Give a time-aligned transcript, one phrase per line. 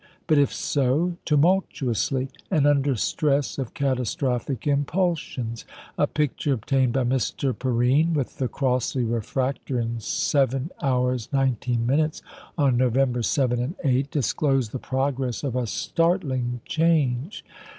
[0.25, 5.63] But if so, tumultuously, and under stress of catastrophic impulsions.
[5.95, 7.53] A picture obtained by Mr.
[7.55, 10.69] Perrine with the Crossley refractor, in 7h.
[10.81, 12.21] 19m.,
[12.57, 17.45] on November 7 and 8, disclosed the progress of a startling change.